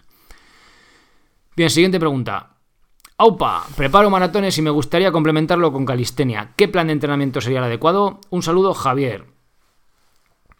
Bien, 1.55 1.69
siguiente 1.69 1.99
pregunta. 1.99 2.56
Aupa, 3.19 3.65
preparo 3.75 4.11
maratones 4.11 4.55
y 4.59 4.61
me 4.61 4.69
gustaría 4.69 5.11
complementarlo 5.11 5.73
con 5.73 5.87
calistenia. 5.87 6.53
¿Qué 6.55 6.67
plan 6.67 6.85
de 6.85 6.93
entrenamiento 6.93 7.41
sería 7.41 7.57
el 7.57 7.65
adecuado? 7.65 8.19
Un 8.29 8.43
saludo, 8.43 8.75
Javier. 8.75 9.25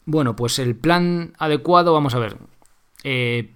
Bueno, 0.06 0.36
pues 0.36 0.58
el 0.58 0.76
plan 0.76 1.36
adecuado, 1.38 1.94
vamos 1.94 2.16
a 2.16 2.20
ver. 2.20 2.38
Eh, 3.04 3.54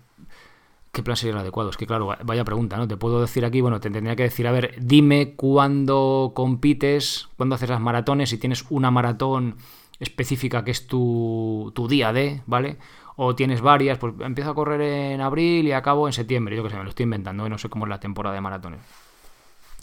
¿Qué 0.91 1.01
plan 1.01 1.17
sería 1.17 1.34
el 1.34 1.39
adecuado? 1.39 1.72
Es 1.72 1.77
que 1.77 1.88
claro, 1.88 2.15
vaya 2.24 2.46
pregunta, 2.46 2.77
¿no? 2.77 2.88
Te 2.88 2.96
puedo 2.96 3.20
decir 3.20 3.43
aquí, 3.43 3.60
bueno, 3.60 3.79
te 3.79 3.89
tendría 3.89 4.15
que 4.15 4.24
decir, 4.24 4.46
a 4.46 4.51
ver, 4.51 4.75
dime 4.79 5.34
cuándo 5.36 6.34
compites, 6.36 7.27
cuándo 7.38 7.55
haces 7.55 7.72
las 7.72 7.81
maratones, 7.81 8.29
si 8.29 8.38
tienes 8.38 8.65
una 8.70 8.91
maratón 8.91 9.55
específica 10.01 10.65
que 10.65 10.72
es 10.72 10.88
tu, 10.88 11.72
tu 11.74 11.88
día 11.88 12.12
de, 12.12 12.41
¿vale? 12.48 12.77
o 13.15 13.36
tienes 13.36 13.62
varias, 13.62 14.00
pues 14.00 14.15
empiezo 14.20 14.50
a 14.51 14.55
correr 14.55 14.81
en 14.81 15.22
abril 15.22 15.67
y 15.67 15.72
acabo 15.74 16.08
en 16.08 16.13
septiembre, 16.13 16.55
yo 16.55 16.63
que 16.63 16.72
sé, 16.72 16.75
me 16.75 16.84
lo 16.84 16.89
estoy 16.89 17.03
inventando, 17.03 17.46
¿eh? 17.46 17.50
no 17.50 17.58
sé 17.58 17.70
cómo 17.70 17.86
es 17.86 17.89
la 17.89 18.00
temporada 18.00 18.34
de 18.34 18.41
maratones. 18.41 18.79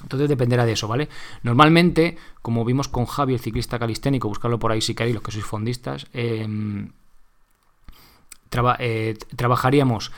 Entonces 0.02 0.28
dependerá 0.28 0.64
de 0.64 0.72
eso, 0.72 0.88
¿vale? 0.88 1.08
Normalmente, 1.42 2.16
como 2.42 2.64
vimos 2.64 2.88
con 2.88 3.06
Javi, 3.06 3.34
el 3.34 3.40
ciclista 3.40 3.78
calisténico, 3.78 4.28
buscarlo 4.28 4.58
por 4.58 4.72
ahí 4.72 4.80
si 4.80 4.94
queréis, 4.94 5.14
los 5.14 5.22
que 5.22 5.32
sois 5.32 5.44
fondistas, 5.44 6.06
em, 6.12 6.90
eh, 8.78 9.16
trabajaríamos 9.36 10.12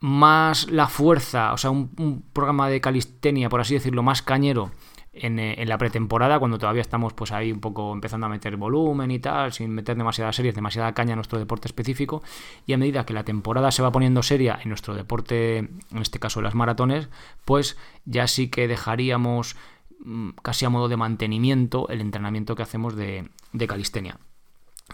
más 0.00 0.70
la 0.70 0.88
fuerza, 0.88 1.52
o 1.52 1.56
sea, 1.56 1.70
un, 1.70 2.22
programa 2.32 2.68
de 2.68 2.80
calistenia, 2.80 3.48
por 3.48 3.60
así 3.60 3.74
decirlo, 3.74 4.02
más 4.02 4.22
cañero 4.22 4.70
eh, 5.12 5.54
en, 5.58 5.68
la 5.68 5.78
pretemporada, 5.78 6.38
cuando 6.38 6.58
todavía 6.58 6.82
estamos 6.82 7.14
pues 7.14 7.32
ahí 7.32 7.50
un 7.50 7.60
poco 7.60 7.92
empezando 7.92 8.26
a 8.26 8.28
meter 8.28 8.56
volumen 8.56 9.10
y 9.10 9.18
tal, 9.18 9.52
sin 9.52 9.70
meter 9.70 9.96
demasiadas 9.96 10.36
series, 10.36 10.54
demasiada 10.54 10.92
caña 10.92 11.12
en 11.12 11.16
nuestro 11.16 11.38
deporte 11.38 11.66
específico, 11.66 12.22
y 12.66 12.74
a 12.74 12.78
medida 12.78 13.06
que 13.06 13.14
la 13.14 13.24
temporada 13.24 13.70
se 13.70 13.82
va 13.82 13.90
poniendo 13.90 14.22
seria 14.22 14.58
en 14.62 14.68
nuestro 14.68 14.94
deporte, 14.94 15.58
en 15.58 15.98
este 15.98 16.18
caso 16.18 16.42
las 16.42 16.54
maratones, 16.54 17.08
pues 17.44 17.78
ya 18.04 18.26
sí 18.26 18.48
que 18.48 18.68
dejaríamos 18.68 19.56
mm, 20.04 20.30
casi 20.42 20.66
a 20.66 20.70
modo 20.70 20.88
de 20.88 20.96
mantenimiento 20.96 21.88
el 21.88 22.00
entrenamiento 22.00 22.54
que 22.54 22.62
hacemos 22.62 22.94
de, 22.94 23.28
calistenia. 23.66 24.18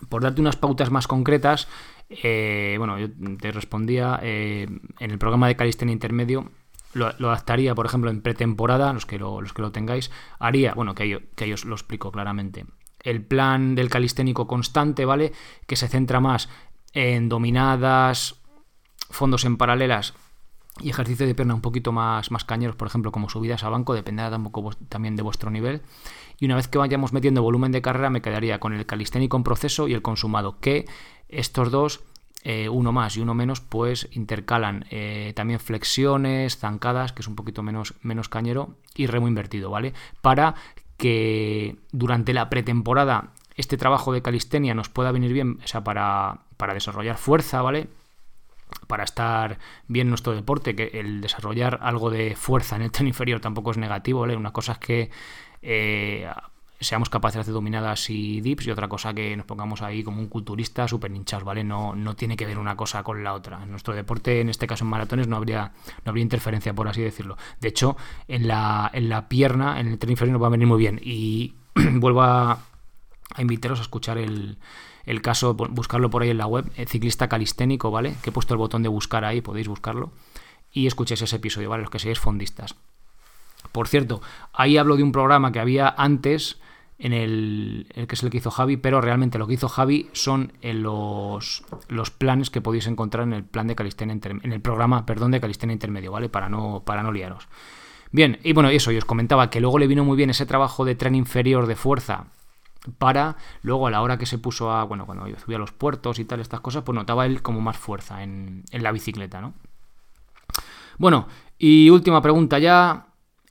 Por 0.09 0.23
darte 0.23 0.41
unas 0.41 0.57
pautas 0.57 0.91
más 0.91 1.07
concretas, 1.07 1.69
eh, 2.09 2.77
bueno, 2.79 2.99
yo 2.99 3.09
te 3.41 3.53
respondía 3.53 4.21
eh, 4.23 4.67
en 4.99 5.11
el 5.11 5.19
programa 5.19 5.49
de 5.49 5.57
calistenia 5.57 5.93
intermedio 5.93 6.51
lo, 6.95 7.07
adaptaría, 7.07 7.75
por 7.75 7.87
ejemplo, 7.87 8.11
en 8.11 8.23
pretemporada, 8.23 8.93
los 8.93 9.07
que 9.07 9.19
lo, 9.19 9.41
los 9.41 9.53
que 9.53 9.63
lo 9.63 9.73
tengáis, 9.73 10.11
haría, 10.39 10.75
bueno, 10.75 10.95
que 10.95 11.09
yo, 11.09 11.19
que 11.37 11.53
os 11.53 11.65
lo 11.65 11.75
explico 11.75 12.11
claramente. 12.11 12.67
El 13.01 13.23
plan 13.23 13.75
del 13.75 13.91
calisténico 13.91 14.47
constante, 14.47 15.05
¿vale? 15.05 15.33
Que 15.67 15.77
se 15.77 15.89
centra 15.89 16.21
más 16.21 16.49
en 16.93 17.29
dominadas, 17.29 18.37
fondos 19.11 19.45
en 19.45 19.57
paralelas 19.57 20.15
y 20.81 20.91
ejercicio 20.91 21.27
de 21.27 21.35
pierna 21.35 21.55
un 21.55 21.61
poquito 21.61 21.93
más, 21.93 22.31
más 22.31 22.45
cañeros, 22.45 22.77
por 22.77 22.89
ejemplo, 22.89 23.13
como 23.13 23.29
subidas 23.29 23.63
a 23.63 23.69
banco, 23.69 23.95
dependerá 23.95 24.31
tampoco 24.31 24.71
también 24.89 25.15
de 25.17 25.23
vuestro 25.23 25.51
nivel. 25.51 25.83
Y 26.39 26.47
una 26.47 26.57
vez 26.57 26.67
que 26.67 26.79
vayamos 26.79 27.13
metiendo 27.13 27.43
volumen 27.43 27.71
de 27.71 27.83
carrera, 27.83 28.11
me 28.11 28.23
quedaría 28.23 28.59
con 28.59 28.73
el 28.73 28.87
calisténico 28.87 29.37
en 29.37 29.45
proceso 29.45 29.87
y 29.87 29.95
el 29.95 30.03
consumado, 30.03 30.59
que 30.59 30.87
estos 31.29 31.71
dos 31.71 32.03
eh, 32.45 32.69
uno 32.69 32.93
más 32.93 33.17
y 33.17 33.21
uno 33.21 33.35
menos, 33.35 33.61
pues 33.61 34.09
intercalan 34.13 34.85
eh, 34.91 35.33
también 35.35 35.61
flexiones, 35.61 36.59
zancadas, 36.59 37.13
que 37.13 37.23
es 37.23 37.29
un 37.29 37.37
poquito 37.37 37.63
menos, 37.63 37.95
menos 38.03 38.29
cañero, 38.29 38.77
y 38.95 39.07
remo 39.07 39.29
invertido, 39.29 39.71
¿vale? 39.71 39.95
Para 40.21 40.55
que 40.97 41.77
durante 41.91 42.33
la 42.35 42.51
pretemporada 42.51 43.33
este 43.57 43.77
trabajo 43.77 44.13
de 44.13 44.23
calistenia 44.23 44.75
nos 44.75 44.89
pueda 44.89 45.11
venir 45.11 45.33
bien, 45.33 45.59
o 45.65 45.67
sea, 45.67 45.83
para, 45.83 46.41
para 46.57 46.75
desarrollar 46.75 47.17
fuerza, 47.17 47.63
¿vale? 47.63 47.89
para 48.87 49.05
estar 49.05 49.59
bien 49.89 50.09
nuestro 50.09 50.35
deporte, 50.35 50.75
que 50.75 50.91
el 50.95 51.21
desarrollar 51.21 51.79
algo 51.83 52.11
de 52.11 52.37
fuerza 52.37 52.77
en 52.77 52.83
el 52.83 52.91
tren 52.93 53.09
inferior 53.09 53.41
tampoco 53.41 53.71
es 53.71 53.79
negativo, 53.79 54.21
¿vale? 54.21 54.37
Una 54.37 54.53
cosa 54.53 54.73
es 54.73 54.79
que 54.79 55.11
eh, 55.63 56.29
seamos 56.81 57.09
capaces 57.09 57.37
de 57.37 57.41
hacer 57.43 57.55
dominadas 57.55 58.11
y 58.11 58.41
dips 58.41 58.67
y 58.67 58.71
otra 58.71 58.89
cosa 58.89 59.15
que 59.15 59.37
nos 59.37 59.47
pongamos 59.47 59.83
ahí 59.83 60.03
como 60.03 60.21
un 60.21 60.29
culturista 60.29 60.87
súper 60.89 61.13
hinchados, 61.13 61.45
¿vale? 61.45 61.65
No, 61.65 61.95
no 61.95 62.15
tiene 62.15 62.37
que 62.37 62.47
ver 62.47 62.59
una 62.59 62.77
cosa 62.77 63.03
con 63.03 63.25
la 63.25 63.35
otra. 63.35 63.63
En 63.63 63.71
nuestro 63.71 63.95
deporte, 63.95 64.41
en 64.41 64.49
este 64.49 64.67
caso 64.67 64.85
en 64.85 64.91
maratones, 64.91 65.29
no 65.29 65.37
habría, 65.37 65.73
no 66.05 66.11
habría 66.11 66.23
interferencia, 66.23 66.75
por 66.75 66.89
así 66.89 67.01
decirlo. 67.01 67.37
De 67.61 67.69
hecho, 67.69 67.97
en 68.29 68.49
la, 68.49 68.91
en 68.93 69.09
la 69.09 69.29
pierna, 69.29 69.81
en 69.81 69.89
el 69.89 69.99
tren 69.99 70.11
inferior 70.11 70.35
nos 70.35 70.43
va 70.43 70.49
a 70.49 70.51
venir 70.51 70.67
muy 70.67 70.79
bien. 70.79 71.01
Y 71.03 71.55
vuelvo 71.75 72.23
a, 72.23 72.53
a 72.53 73.43
invitaros 73.43 73.79
a 73.79 73.83
escuchar 73.83 74.19
el, 74.19 74.59
el 75.07 75.23
caso, 75.23 75.55
buscarlo 75.55 76.11
por 76.11 76.23
ahí 76.23 76.31
en 76.31 76.39
la 76.39 76.47
web, 76.47 76.71
el 76.77 76.89
ciclista 76.89 77.29
calisténico, 77.29 77.91
¿vale? 77.91 78.15
Que 78.23 78.31
he 78.31 78.33
puesto 78.33 78.55
el 78.55 78.59
botón 78.59 78.83
de 78.83 78.89
buscar 78.89 79.25
ahí, 79.25 79.41
podéis 79.41 79.69
buscarlo. 79.69 80.13
Y 80.73 80.87
escuchéis 80.87 81.23
ese 81.23 81.37
episodio, 81.37 81.71
¿vale? 81.71 81.83
Los 81.83 81.91
que 81.91 81.99
seáis 81.99 82.19
fondistas. 82.19 82.75
Por 83.73 83.89
cierto, 83.89 84.23
ahí 84.53 84.77
hablo 84.77 84.97
de 84.97 85.03
un 85.03 85.13
programa 85.13 85.53
que 85.53 85.61
había 85.61 85.95
antes 85.97 86.61
en 86.99 87.13
el, 87.13 87.87
que 87.93 88.15
es 88.15 88.23
el 88.23 88.31
que 88.31 88.39
hizo 88.39 88.51
Javi, 88.51 88.77
pero 88.77 89.01
realmente 89.01 89.39
lo 89.39 89.47
que 89.47 89.55
hizo 89.55 89.69
Javi 89.69 90.09
son 90.13 90.53
en 90.63 90.83
los, 90.83 91.65
planes 92.19 92.51
que 92.51 92.61
podéis 92.61 92.87
encontrar 92.87 93.27
en 93.27 93.33
el 93.33 93.45
plan 93.45 93.67
de 93.67 93.75
calistenia 93.75 94.17
en 94.23 94.53
el 94.53 94.61
programa, 94.61 95.05
perdón, 95.07 95.33
de 95.33 95.41
calistenia 95.41 95.75
intermedio, 95.75 96.13
¿vale? 96.13 96.29
Para 96.29 96.49
no, 96.49 96.83
para 96.85 97.03
no 97.03 97.13
liaros. 97.13 97.49
Bien, 98.13 98.39
y 98.45 98.53
bueno, 98.53 98.69
eso, 98.69 98.93
yo 98.93 98.99
os 98.99 99.05
comentaba 99.05 99.51
que 99.51 99.61
luego 99.61 99.79
le 99.79 99.89
vino 99.89 100.05
muy 100.05 100.17
bien 100.17 100.31
ese 100.31 100.47
trabajo 100.47 100.85
de 100.85 100.95
tren 100.95 101.17
inferior 101.17 101.67
de 101.67 101.75
fuerza 101.75 102.27
para 102.99 103.37
luego 103.63 103.89
a 103.89 103.91
la 103.91 104.03
hora 104.03 104.19
que 104.19 104.27
se 104.27 104.39
puso 104.39 104.71
a, 104.71 104.85
bueno, 104.85 105.05
cuando 105.05 105.27
yo 105.27 105.37
subía 105.39 105.57
a 105.57 105.61
los 105.61 105.73
puertos 105.73 106.21
y 106.21 106.25
tal, 106.25 106.39
estas 106.41 106.61
cosas, 106.61 106.85
pues 106.85 106.95
notaba 106.95 107.27
él 107.27 107.43
como 107.43 107.61
más 107.61 107.77
fuerza 107.77 108.23
en 108.23 108.63
la 108.71 108.93
bicicleta, 108.93 109.41
¿no? 109.41 109.55
Bueno, 110.99 111.27
y 111.59 111.91
última 111.91 112.23
pregunta 112.23 112.59
ya, 112.59 113.07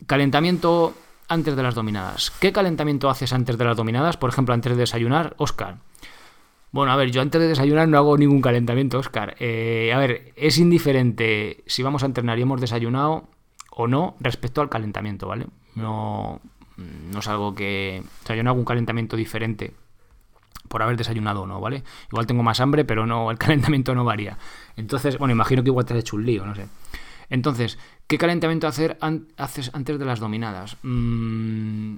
calentamiento 0.07 0.93
antes 1.27 1.55
de 1.55 1.63
las 1.63 1.75
dominadas. 1.75 2.31
¿Qué 2.31 2.51
calentamiento 2.51 3.09
haces 3.09 3.33
antes 3.33 3.57
de 3.57 3.65
las 3.65 3.77
dominadas? 3.77 4.17
Por 4.17 4.29
ejemplo, 4.29 4.53
antes 4.53 4.71
de 4.71 4.77
desayunar, 4.77 5.35
Oscar. 5.37 5.77
Bueno, 6.71 6.91
a 6.91 6.95
ver, 6.95 7.11
yo 7.11 7.21
antes 7.21 7.39
de 7.39 7.47
desayunar 7.47 7.87
no 7.87 7.97
hago 7.97 8.17
ningún 8.17 8.41
calentamiento, 8.41 8.97
Oscar. 8.97 9.35
Eh, 9.39 9.91
a 9.93 9.99
ver, 9.99 10.33
es 10.35 10.57
indiferente 10.57 11.63
si 11.67 11.83
vamos 11.83 12.03
a 12.03 12.07
entrenar 12.07 12.39
y 12.39 12.41
hemos 12.41 12.59
desayunado 12.59 13.29
o 13.69 13.87
no 13.87 14.15
respecto 14.19 14.61
al 14.61 14.69
calentamiento, 14.69 15.27
¿vale? 15.27 15.47
No, 15.75 16.41
no 16.77 17.19
es 17.19 17.27
algo 17.27 17.53
que... 17.53 18.03
O 18.23 18.27
sea, 18.27 18.35
yo 18.35 18.43
no 18.43 18.49
hago 18.49 18.59
un 18.59 18.65
calentamiento 18.65 19.15
diferente 19.15 19.73
por 20.67 20.81
haber 20.81 20.97
desayunado 20.97 21.43
o 21.43 21.47
no, 21.47 21.61
¿vale? 21.61 21.83
Igual 22.11 22.25
tengo 22.25 22.41
más 22.41 22.59
hambre, 22.59 22.85
pero 22.85 23.05
no, 23.05 23.29
el 23.29 23.37
calentamiento 23.39 23.93
no 23.93 24.03
varía. 24.03 24.37
Entonces, 24.75 25.19
bueno, 25.19 25.31
imagino 25.31 25.63
que 25.63 25.69
igual 25.69 25.85
te 25.85 25.93
has 25.93 25.99
hecho 25.99 26.15
un 26.15 26.25
lío, 26.25 26.45
no 26.45 26.55
sé. 26.55 26.67
Entonces, 27.29 27.77
¿qué 28.07 28.17
calentamiento 28.17 28.67
hacer 28.67 28.97
haces 29.37 29.71
antes 29.73 29.99
de 29.99 30.05
las 30.05 30.19
dominadas? 30.19 30.77
Mm, 30.83 31.95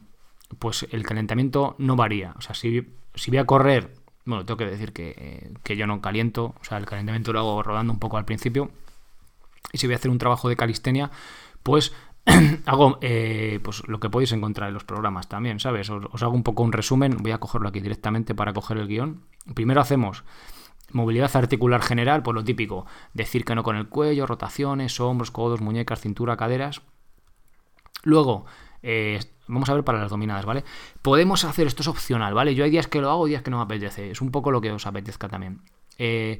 pues 0.59 0.87
el 0.91 1.03
calentamiento 1.03 1.75
no 1.77 1.95
varía. 1.95 2.33
O 2.37 2.41
sea, 2.41 2.55
si, 2.55 2.85
voy 3.27 3.37
a 3.37 3.45
correr, 3.45 3.93
bueno, 4.25 4.45
tengo 4.45 4.57
que 4.57 4.65
decir 4.65 4.93
que, 4.93 5.75
yo 5.75 5.87
no 5.87 6.01
caliento, 6.01 6.55
o 6.59 6.63
sea, 6.63 6.77
el 6.77 6.85
calentamiento 6.85 7.33
lo 7.33 7.39
hago 7.39 7.63
rodando 7.63 7.93
un 7.93 7.99
poco 7.99 8.17
al 8.17 8.25
principio. 8.25 8.71
Y 9.71 9.77
si 9.77 9.87
voy 9.87 9.93
a 9.93 9.97
hacer 9.97 10.11
un 10.11 10.17
trabajo 10.17 10.47
de 10.47 10.55
calistenia, 10.55 11.11
pues 11.63 11.93
hago 12.65 12.97
eh, 13.01 13.59
pues 13.63 13.87
lo 13.87 13.99
que 13.99 14.09
podéis 14.09 14.31
encontrar 14.31 14.69
en 14.69 14.73
los 14.73 14.83
programas 14.83 15.27
también, 15.27 15.59
¿sabes? 15.59 15.89
Os, 15.89 16.05
os, 16.11 16.23
hago 16.23 16.33
un 16.33 16.43
poco 16.43 16.63
un 16.63 16.71
resumen, 16.71 17.17
voy 17.17 17.31
a 17.31 17.39
cogerlo 17.39 17.67
aquí 17.67 17.81
directamente 17.81 18.35
para 18.35 18.53
coger 18.53 18.77
el 18.77 18.87
guion. 18.87 19.21
Primero 19.53 19.81
hacemos 19.81 20.23
Movilidad 20.91 21.35
articular 21.35 21.81
general, 21.81 22.23
pues 22.23 22.35
lo 22.35 22.43
típico, 22.43 22.85
decir 23.13 23.43
que 23.43 23.55
no 23.55 23.63
con 23.63 23.75
el 23.75 23.87
cuello, 23.89 24.27
rotaciones, 24.27 24.99
hombros, 24.99 25.31
codos, 25.31 25.61
muñecas, 25.61 25.99
cintura, 25.99 26.37
caderas. 26.37 26.81
Luego, 28.03 28.45
eh, 28.83 29.19
vamos 29.47 29.67
a 29.69 29.73
ver 29.73 29.83
para 29.83 29.99
las 29.99 30.11
dominadas, 30.11 30.45
¿vale? 30.45 30.63
Podemos 31.01 31.43
hacer, 31.43 31.67
esto 31.67 31.81
es 31.81 31.87
opcional, 31.87 32.33
¿vale? 32.33 32.53
Yo 32.55 32.63
hay 32.63 32.69
días 32.69 32.87
que 32.87 33.01
lo 33.01 33.09
hago, 33.09 33.25
días 33.25 33.41
que 33.41 33.51
no 33.51 33.57
me 33.57 33.63
apetece, 33.63 34.11
es 34.11 34.21
un 34.21 34.31
poco 34.31 34.51
lo 34.51 34.61
que 34.61 34.71
os 34.71 34.85
apetezca 34.85 35.27
también. 35.27 35.61
Eh, 35.97 36.39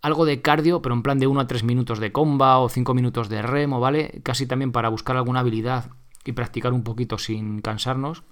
algo 0.00 0.24
de 0.24 0.40
cardio, 0.40 0.80
pero 0.80 0.94
en 0.94 1.02
plan 1.02 1.18
de 1.18 1.26
1 1.26 1.40
a 1.40 1.46
3 1.46 1.64
minutos 1.64 1.98
de 1.98 2.12
comba 2.12 2.58
o 2.58 2.68
5 2.68 2.94
minutos 2.94 3.28
de 3.28 3.42
remo, 3.42 3.80
¿vale? 3.80 4.20
Casi 4.22 4.46
también 4.46 4.72
para 4.72 4.88
buscar 4.88 5.16
alguna 5.16 5.40
habilidad 5.40 5.90
y 6.24 6.32
practicar 6.32 6.72
un 6.72 6.84
poquito 6.84 7.18
sin 7.18 7.60
cansarnos. 7.60 8.22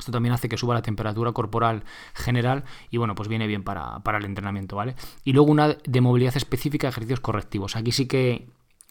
Esto 0.00 0.12
también 0.12 0.34
hace 0.34 0.48
que 0.48 0.56
suba 0.56 0.74
la 0.74 0.82
temperatura 0.82 1.32
corporal 1.32 1.84
general 2.14 2.64
y 2.90 2.96
bueno, 2.96 3.14
pues 3.14 3.28
viene 3.28 3.46
bien 3.46 3.62
para, 3.62 4.00
para 4.00 4.18
el 4.18 4.24
entrenamiento, 4.24 4.76
¿vale? 4.76 4.96
Y 5.24 5.32
luego 5.32 5.50
una 5.50 5.68
de 5.68 6.00
movilidad 6.00 6.36
específica, 6.36 6.88
ejercicios 6.88 7.20
correctivos. 7.20 7.76
Aquí 7.76 7.92
sí 7.92 8.06
que 8.06 8.48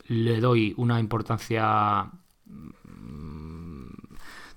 le 0.08 0.40
doy 0.40 0.74
una 0.78 1.00
importancia 1.00 2.10
mm, 2.46 3.90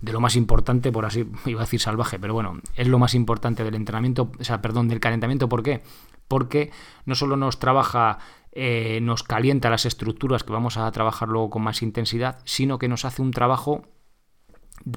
de 0.01 0.13
lo 0.13 0.21
más 0.21 0.37
importante, 0.37 0.93
por 0.93 1.07
así 1.07 1.27
iba 1.47 1.61
a 1.61 1.65
decir 1.65 1.81
salvaje, 1.81 2.19
pero 2.19 2.35
bueno, 2.35 2.61
es 2.77 2.89
lo 2.89 2.99
más 2.99 3.15
importante 3.15 3.65
del 3.65 3.75
entrenamiento, 3.75 4.31
o 4.39 4.45
sea, 4.45 4.61
perdón, 4.61 4.89
del 4.89 5.01
calentamiento, 5.01 5.49
¿por 5.49 5.63
qué? 5.63 5.83
Porque 6.29 6.71
no 7.07 7.15
solo 7.15 7.37
nos 7.37 7.59
trabaja, 7.59 8.19
eh, 8.53 9.01
nos 9.03 9.23
calienta 9.23 9.71
las 9.71 9.87
estructuras 9.87 10.45
que 10.45 10.53
vamos 10.53 10.77
a 10.77 10.91
trabajar 10.91 11.29
luego 11.29 11.51
con 11.51 11.63
más 11.63 11.83
intensidad, 11.83 12.39
sino 12.45 12.79
que 12.79 12.89
nos 12.89 13.05
hace 13.05 13.23
un 13.23 13.31
trabajo 13.31 13.85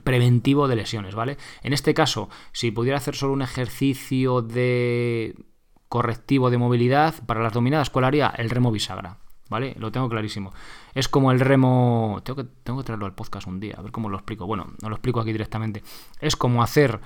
preventivo 0.03 0.67
de 0.67 0.75
lesiones, 0.75 1.15
¿vale? 1.15 1.38
En 1.63 1.74
este 1.74 1.94
caso, 1.94 2.29
si 2.51 2.72
pudiera 2.72 2.98
hacer 2.98 3.15
solo 3.15 3.34
un 3.34 3.41
ejercicio 3.41 4.41
de 4.41 5.36
correctivo 5.89 6.50
de 6.50 6.58
movilidad 6.58 7.15
para 7.25 7.41
las 7.41 7.53
dominadas, 7.53 7.89
¿cuál 7.89 8.05
haría? 8.05 8.34
El 8.38 8.50
remo 8.50 8.72
bisagra, 8.72 9.20
¿vale? 9.50 9.75
Lo 9.79 9.91
tengo 9.91 10.10
clarísimo. 10.10 10.53
Es 10.94 11.08
como 11.08 11.32
el 11.32 11.39
remo... 11.39 12.22
Tengo 12.24 12.44
que, 12.44 12.50
tengo 12.63 12.79
que 12.79 12.86
traerlo 12.86 13.05
al 13.05 13.15
podcast 13.15 13.48
un 13.48 13.60
día, 13.60 13.75
a 13.77 13.82
ver 13.82 13.91
cómo 13.91 14.10
lo 14.10 14.17
explico. 14.17 14.48
Bueno, 14.48 14.74
no 14.82 14.89
lo 14.89 14.96
explico 14.96 15.20
aquí 15.20 15.32
directamente. 15.32 15.84
Es 16.20 16.36
como 16.36 16.63
hacer 16.63 17.00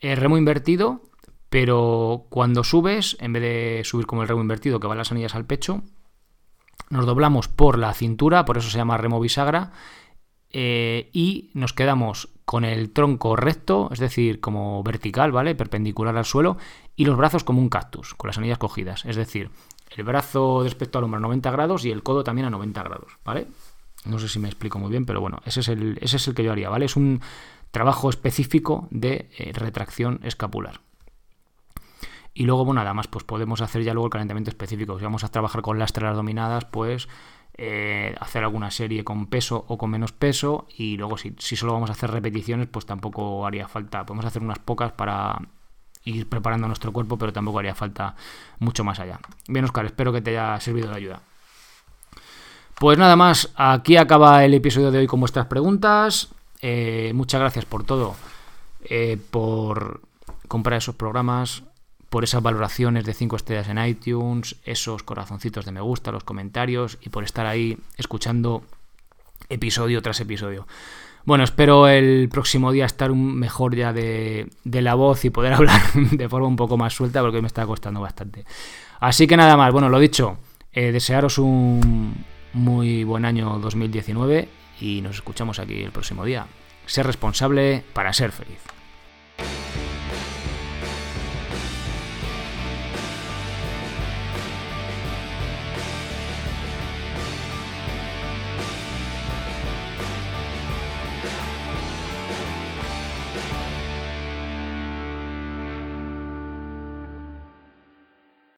el 0.00 0.16
remo 0.16 0.36
invertido, 0.36 1.02
pero 1.48 2.26
cuando 2.28 2.64
subes, 2.64 3.16
en 3.20 3.32
vez 3.32 3.42
de 3.42 3.82
subir 3.84 4.06
como 4.06 4.22
el 4.22 4.28
remo 4.28 4.40
invertido 4.40 4.80
que 4.80 4.88
va 4.88 4.94
las 4.94 5.12
anillas 5.12 5.34
al 5.34 5.46
pecho, 5.46 5.82
nos 6.90 7.06
doblamos 7.06 7.48
por 7.48 7.78
la 7.78 7.92
cintura, 7.94 8.44
por 8.44 8.58
eso 8.58 8.70
se 8.70 8.78
llama 8.78 8.96
remo 8.96 9.20
bisagra, 9.20 9.72
eh, 10.58 11.10
y 11.12 11.50
nos 11.52 11.74
quedamos 11.74 12.30
con 12.46 12.64
el 12.64 12.90
tronco 12.90 13.36
recto, 13.36 13.90
es 13.92 13.98
decir, 13.98 14.40
como 14.40 14.82
vertical, 14.82 15.30
¿vale? 15.30 15.54
Perpendicular 15.54 16.16
al 16.16 16.24
suelo, 16.24 16.56
y 16.96 17.04
los 17.04 17.18
brazos 17.18 17.44
como 17.44 17.60
un 17.60 17.68
cactus, 17.68 18.14
con 18.14 18.28
las 18.28 18.38
anillas 18.38 18.56
cogidas, 18.56 19.04
es 19.04 19.16
decir, 19.16 19.50
el 19.94 20.04
brazo 20.04 20.62
respecto 20.62 20.96
al 20.96 21.04
hombro 21.04 21.18
a 21.18 21.20
90 21.20 21.50
grados 21.50 21.84
y 21.84 21.90
el 21.90 22.02
codo 22.02 22.24
también 22.24 22.46
a 22.46 22.50
90 22.50 22.82
grados, 22.84 23.18
¿vale? 23.22 23.48
No 24.06 24.18
sé 24.18 24.30
si 24.30 24.38
me 24.38 24.48
explico 24.48 24.78
muy 24.78 24.88
bien, 24.88 25.04
pero 25.04 25.20
bueno, 25.20 25.42
ese 25.44 25.60
es 25.60 25.68
el, 25.68 25.98
ese 26.00 26.16
es 26.16 26.26
el 26.26 26.34
que 26.34 26.42
yo 26.42 26.52
haría, 26.52 26.70
¿vale? 26.70 26.86
Es 26.86 26.96
un 26.96 27.20
trabajo 27.70 28.08
específico 28.08 28.88
de 28.90 29.28
eh, 29.36 29.52
retracción 29.52 30.20
escapular. 30.22 30.80
Y 32.32 32.44
luego, 32.44 32.64
bueno, 32.64 32.80
nada 32.80 32.94
más, 32.94 33.08
pues 33.08 33.24
podemos 33.24 33.60
hacer 33.60 33.82
ya 33.82 33.92
luego 33.92 34.06
el 34.06 34.12
calentamiento 34.12 34.48
específico. 34.48 34.98
Si 34.98 35.04
vamos 35.04 35.24
a 35.24 35.28
trabajar 35.28 35.60
con 35.60 35.78
las 35.78 35.92
dominadas, 35.92 36.64
pues 36.64 37.08
eh, 37.58 38.14
hacer 38.20 38.44
alguna 38.44 38.70
serie 38.70 39.02
con 39.02 39.26
peso 39.26 39.64
o 39.68 39.78
con 39.78 39.88
menos 39.90 40.12
peso 40.12 40.66
y 40.76 40.98
luego 40.98 41.16
si, 41.16 41.34
solo 41.38 41.72
vamos 41.72 41.88
a 41.88 41.94
hacer 41.94 42.10
repeticiones 42.10 42.68
pues 42.68 42.84
tampoco 42.84 43.46
haría 43.46 43.66
falta, 43.66 44.04
podemos 44.04 44.26
hacer 44.26 44.42
unas 44.42 44.58
pocas 44.58 44.92
para 44.92 45.38
ir 46.04 46.28
preparando 46.28 46.66
nuestro 46.66 46.92
cuerpo 46.92 47.16
pero 47.16 47.32
tampoco 47.32 47.58
haría 47.58 47.74
falta 47.74 48.14
mucho 48.58 48.84
más 48.84 49.00
allá. 49.00 49.20
Bien 49.48 49.64
Oscar, 49.64 49.86
espero 49.86 50.12
que 50.12 50.20
te 50.20 50.30
haya 50.30 50.60
servido 50.60 50.90
de 50.90 50.96
ayuda. 50.96 51.22
Pues 52.78 52.98
nada 52.98 53.16
más, 53.16 53.50
aquí 53.56 53.96
acaba 53.96 54.44
el 54.44 54.52
episodio 54.52 54.90
de 54.90 54.98
hoy 54.98 55.06
con 55.06 55.20
vuestras 55.20 55.46
preguntas. 55.46 56.28
Eh, 56.60 57.12
muchas 57.14 57.40
gracias 57.40 57.64
por 57.64 57.84
todo, 57.84 58.16
eh, 58.84 59.18
por 59.30 60.02
comprar 60.46 60.76
esos 60.76 60.94
programas, 60.94 61.62
por 62.16 62.24
esas 62.24 62.42
valoraciones 62.42 63.04
de 63.04 63.12
5 63.12 63.36
estrellas 63.36 63.68
en 63.68 63.76
iTunes, 63.76 64.56
esos 64.64 65.02
corazoncitos 65.02 65.66
de 65.66 65.72
me 65.72 65.82
gusta, 65.82 66.10
los 66.10 66.24
comentarios 66.24 66.96
y 67.02 67.10
por 67.10 67.24
estar 67.24 67.44
ahí 67.44 67.76
escuchando 67.98 68.64
episodio 69.50 70.00
tras 70.00 70.18
episodio. 70.20 70.66
Bueno, 71.26 71.44
espero 71.44 71.88
el 71.88 72.30
próximo 72.30 72.72
día 72.72 72.86
estar 72.86 73.12
mejor 73.12 73.76
ya 73.76 73.92
de, 73.92 74.48
la 74.64 74.94
voz 74.94 75.26
y 75.26 75.28
poder 75.28 75.52
hablar 75.56 75.78
de 75.92 76.26
forma 76.30 76.48
un 76.48 76.56
poco 76.56 76.78
más 76.78 76.94
suelta 76.94 77.20
porque 77.20 77.42
me 77.42 77.48
está 77.48 77.66
costando 77.66 78.00
bastante. 78.00 78.46
Así 78.98 79.26
que 79.26 79.36
nada 79.36 79.58
más, 79.58 79.70
bueno, 79.70 79.90
lo 79.90 79.98
dicho, 79.98 80.38
eh, 80.72 80.92
desearos 80.92 81.36
un 81.36 82.24
muy 82.54 83.04
buen 83.04 83.26
año 83.26 83.58
2019 83.58 84.48
y 84.80 85.02
nos 85.02 85.16
escuchamos 85.16 85.58
aquí 85.58 85.82
el 85.82 85.92
próximo 85.92 86.24
día. 86.24 86.46
Ser 86.86 87.04
responsable 87.04 87.84
para 87.92 88.10
ser 88.14 88.32
feliz. 88.32 88.75